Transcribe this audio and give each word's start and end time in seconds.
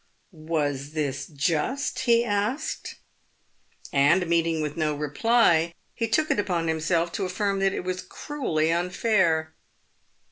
"Was 0.51 0.93
this 0.93 1.27
just?" 1.27 1.99
he 2.09 2.25
asked; 2.25 2.95
and 3.93 4.25
meeting 4.25 4.59
with 4.59 4.75
no 4.75 4.95
reply, 4.95 5.75
he 5.93 6.07
took 6.07 6.31
upon 6.31 6.67
himself 6.67 7.11
to 7.11 7.25
affirm 7.25 7.59
that 7.59 7.71
it 7.75 7.83
was 7.83 8.01
cruelly 8.01 8.71
unfair. 8.73 9.53